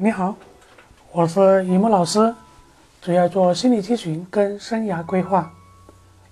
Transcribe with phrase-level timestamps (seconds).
[0.00, 0.36] 你好，
[1.10, 2.32] 我是雨木老师，
[3.02, 5.52] 主要做心理咨询跟生涯规划，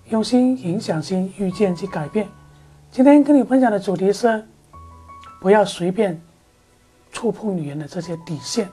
[0.09, 2.29] 用心影响心，遇见及改变。
[2.93, 4.47] 今天跟你分享的主题是，
[5.41, 6.23] 不要随便
[7.11, 8.69] 触碰女人的这些底线。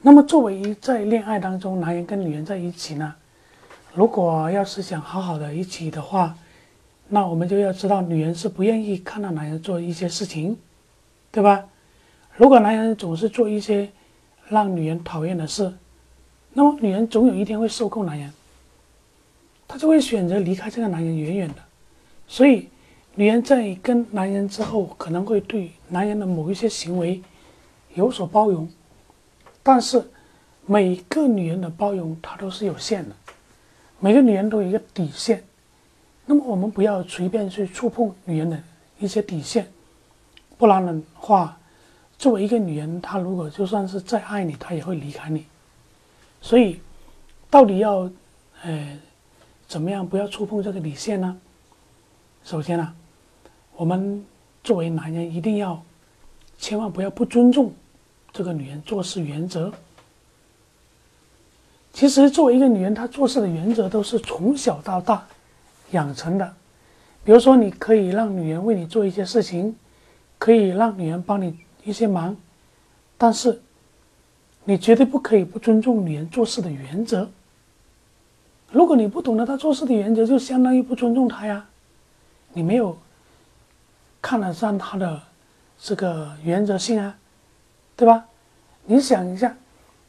[0.00, 3.14] 那么，作为一在恋爱当中，男人跟女人在一起呢，
[3.92, 6.34] 如果要是想好好的一起的话，
[7.08, 10.56] 那我们就要知道，女人是不愿意看到男人做一些事情，
[11.30, 11.66] 对吧？
[12.38, 13.90] 如果男人总是做一些
[14.48, 15.74] 让女人讨厌的事，
[16.52, 18.32] 那么女人总有一天会受够男人，
[19.66, 21.56] 她就会选择离开这个男人远远的。
[22.28, 22.68] 所以，
[23.16, 27.20] 女人在跟男人之后，可能会对男人的某一些行为
[27.94, 28.68] 有所包容。
[29.64, 30.00] 但是，
[30.64, 33.16] 每个女人的包容她都是有限的，
[33.98, 35.42] 每个女人都有一个底线。
[36.24, 38.62] 那么，我们不要随便去触碰女人的
[39.00, 39.66] 一些底线，
[40.56, 41.57] 不然的话。
[42.18, 45.46] 作为一个女人，她如果就算是再爱你，她也会离开你。
[46.42, 46.80] 所以，
[47.48, 48.10] 到底要，
[48.62, 48.98] 呃，
[49.68, 51.38] 怎么样不要触碰这个底线呢？
[52.42, 52.92] 首先呢，
[53.76, 54.24] 我们
[54.64, 55.80] 作为男人一定要，
[56.58, 57.72] 千万不要不尊重
[58.32, 59.72] 这个女人做事原则。
[61.92, 65.24] 其实，作为一个女人，她做事的原则都是从小到大
[65.92, 66.54] 养成的。
[67.24, 69.76] 比如说，你可以让女人为你做一些事情，
[70.36, 71.56] 可以让女人帮你。
[71.88, 72.36] 一些忙，
[73.16, 73.62] 但是
[74.64, 77.30] 你绝对不可以不尊重女人做事的原则。
[78.70, 81.64] 如果你不懂得她做事的原则，就相当于不尊重她呀。
[82.52, 82.98] 你没有
[84.20, 85.22] 看得上她的
[85.78, 87.16] 这个原则性啊，
[87.96, 88.26] 对吧？
[88.84, 89.56] 你想一下，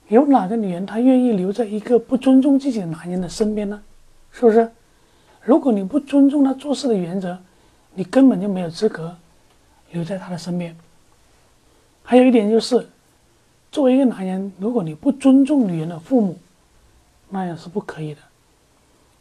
[0.09, 3.81] 有哪个女人她愿意留在一个不尊重自己的男人的身边呢？
[4.33, 4.69] 是不是？
[5.41, 7.39] 如果你不尊重她做事的原则，
[7.93, 9.15] 你根本就没有资格
[9.91, 10.75] 留在她的身边。
[12.09, 12.89] 还有一点就是，
[13.71, 16.39] 作为一个男人，如果你不尊重女人的父母，
[17.29, 18.21] 那样是不可以的。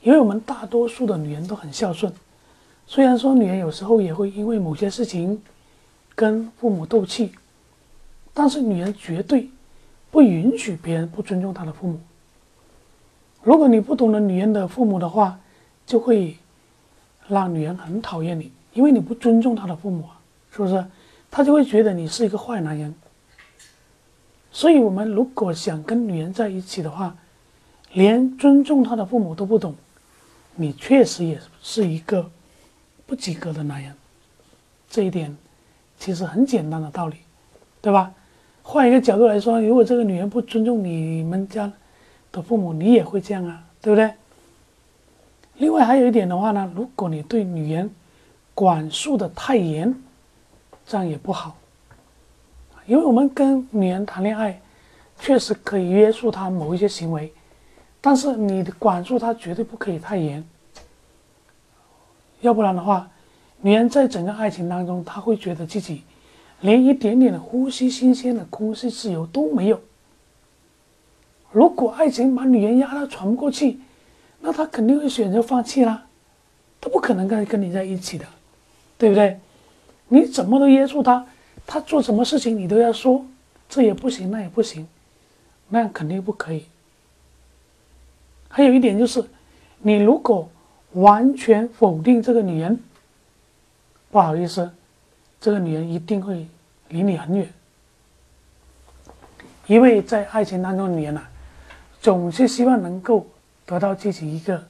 [0.01, 2.11] 因为我们大多数的女人都很孝顺，
[2.87, 5.43] 虽然说女人有时候也会因为某些事情
[6.15, 7.31] 跟父母斗气，
[8.33, 9.51] 但是女人绝对
[10.11, 12.01] 不允许别人不尊重她的父母。
[13.43, 15.39] 如果你不懂得女人的父母的话，
[15.85, 16.39] 就会
[17.29, 20.19] 让女人很讨厌你，因为你不尊重她的父母啊，
[20.51, 20.83] 是不是？
[21.31, 22.95] 他就会觉得你是一个坏男人，
[24.51, 27.17] 所以，我们如果想跟女人在一起的话，
[27.93, 29.75] 连尊重她的父母都不懂，
[30.57, 32.31] 你确实也是一个
[33.07, 33.95] 不及格的男人。
[34.91, 35.37] 这一点
[35.99, 37.17] 其实很简单的道理，
[37.81, 38.13] 对吧？
[38.63, 41.71] 换一个角度来说，如果这个女人不尊重你们家
[42.33, 44.13] 的父母，你也会这样啊，对不对？
[45.59, 47.91] 另外还有一点的话呢，如果你对女人
[48.55, 49.95] 管束的太严，
[50.89, 51.55] 这样也不好，
[52.87, 54.59] 因为我们跟女人谈恋爱，
[55.21, 57.31] 确实可以约束她某一些行为，
[58.01, 60.43] 但是你的管束她绝对不可以太严，
[62.41, 63.11] 要不然的话，
[63.61, 66.05] 女人在整个爱情当中，她会觉得自己
[66.63, 69.79] 连一点点的呼吸新鲜的空气自由都没有。
[71.53, 73.79] 如果爱情把女人压得喘不过气，
[74.41, 76.07] 那她肯定会选择放弃啦，
[76.81, 78.25] 她不可能跟跟你在一起的，
[78.97, 79.39] 对不对？
[80.09, 81.27] 你怎么都约束他，
[81.67, 83.25] 他做什么事情你都要说，
[83.69, 84.89] 这也不行，那也不行，
[85.69, 86.65] 那肯定不可以。
[88.49, 89.23] 还有一点就是，
[89.81, 90.49] 你如果
[90.93, 92.81] 完全否定这个女人，
[94.11, 94.71] 不好意思，
[95.41, 96.47] 这个女人一定会
[96.89, 97.47] 离你很远。
[99.67, 101.23] 因为在爱情当中，女人呐，
[102.01, 103.27] 总是希望能够
[103.67, 104.67] 得到自己一个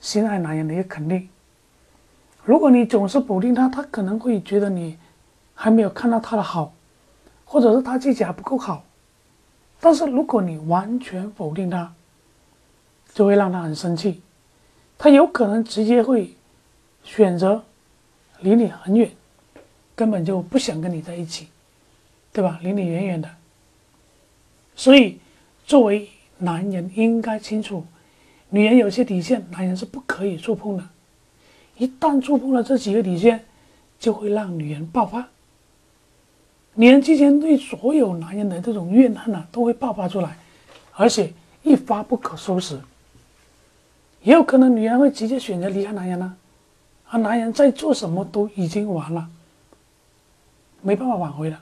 [0.00, 1.28] 心爱男人的一个肯定。
[2.44, 4.98] 如果你总是否定他，他可能会觉得你
[5.54, 6.74] 还没有看到他的好，
[7.44, 8.84] 或者是他自己还不够好。
[9.80, 11.94] 但是如果你完全否定他，
[13.14, 14.20] 就会让他很生气，
[14.98, 16.34] 他有可能直接会
[17.02, 17.62] 选择
[18.40, 19.10] 离你很远，
[19.94, 21.48] 根本就不想跟你在一起，
[22.32, 22.58] 对吧？
[22.62, 23.30] 离你远远的。
[24.76, 25.18] 所以，
[25.64, 27.86] 作为男人应该清楚，
[28.50, 30.84] 女人有些底线，男人是不可以触碰的。
[31.76, 33.44] 一旦触碰了这几个底线，
[33.98, 35.26] 就会让女人爆发。
[36.74, 40.36] 女人之前对所有男人的这种怨恨呢，都会爆发出来，
[40.92, 41.32] 而且
[41.62, 42.78] 一发不可收拾。
[44.22, 46.36] 也有可能女人会直接选择离开男人呢，
[47.10, 49.28] 而男人再做什么都已经完了，
[50.80, 51.60] 没办法挽回了。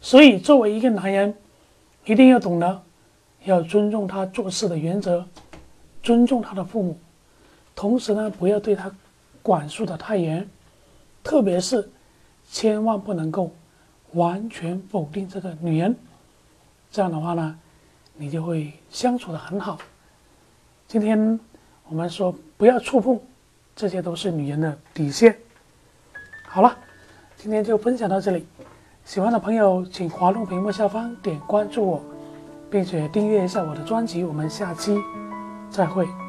[0.00, 1.34] 所以，作为一个男人，
[2.04, 2.82] 一定要懂得
[3.44, 5.26] 要尊重他做事的原则，
[6.02, 6.98] 尊重他的父母，
[7.74, 8.90] 同时呢，不要对他。
[9.42, 10.48] 管束的太严，
[11.24, 11.90] 特别是
[12.48, 13.50] 千万不能够
[14.12, 15.96] 完全否定这个女人。
[16.90, 17.58] 这样的话呢，
[18.14, 19.78] 你就会相处的很好。
[20.86, 21.40] 今天
[21.88, 23.18] 我们说不要触碰，
[23.74, 25.36] 这些都是女人的底线。
[26.46, 26.76] 好了，
[27.36, 28.46] 今天就分享到这里。
[29.04, 32.02] 喜欢的朋友请滑动屏幕下方点关注我，
[32.70, 34.22] 并且订阅一下我的专辑。
[34.22, 34.96] 我们下期
[35.70, 36.21] 再会。